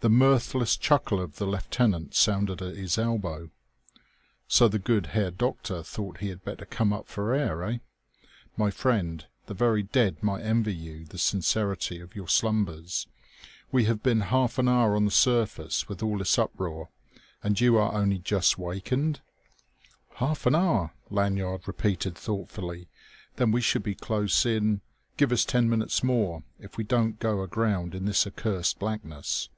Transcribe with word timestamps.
The 0.00 0.10
mirthless 0.10 0.76
chuckle 0.76 1.18
of 1.18 1.36
the 1.36 1.46
lieutenant 1.46 2.14
sounded 2.14 2.60
at 2.60 2.76
his 2.76 2.98
elbow. 2.98 3.48
"So 4.46 4.68
the 4.68 4.78
good 4.78 5.06
Herr 5.06 5.30
Doctor 5.30 5.82
thought 5.82 6.18
he 6.18 6.28
had 6.28 6.44
better 6.44 6.66
come 6.66 6.92
up 6.92 7.08
for 7.08 7.32
air, 7.34 7.62
eh? 7.62 7.78
My 8.54 8.70
friend, 8.70 9.24
the 9.46 9.54
very 9.54 9.82
dead 9.82 10.22
might 10.22 10.42
envy 10.42 10.74
you 10.74 11.06
the 11.06 11.16
sincerity 11.16 12.00
of 12.00 12.14
your 12.14 12.28
slumbers. 12.28 13.06
We 13.72 13.86
have 13.86 14.02
been 14.02 14.20
half 14.20 14.58
an 14.58 14.68
hour 14.68 14.94
on 14.94 15.06
the 15.06 15.10
surface, 15.10 15.88
with 15.88 16.02
all 16.02 16.18
this 16.18 16.38
uproar 16.38 16.90
and 17.42 17.58
you 17.58 17.78
are 17.78 17.94
only 17.94 18.18
just 18.18 18.58
wakened!" 18.58 19.22
"Half 20.16 20.44
an 20.44 20.54
hour?" 20.54 20.92
Lanyard 21.08 21.66
repeated 21.66 22.14
thoughtfully. 22.14 22.88
"Then 23.36 23.52
we 23.52 23.62
should 23.62 23.82
be 23.82 23.94
close 23.94 24.44
in...." 24.44 24.82
"Give 25.16 25.32
us 25.32 25.46
ten 25.46 25.66
minutes 25.70 26.02
more... 26.04 26.42
if 26.60 26.76
we 26.76 26.84
don't 26.84 27.18
go 27.18 27.40
aground 27.40 27.94
in 27.94 28.04
this 28.04 28.26
accursed 28.26 28.78
blackness!" 28.78 29.48